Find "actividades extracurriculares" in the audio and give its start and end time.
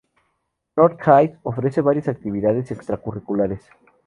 2.07-3.61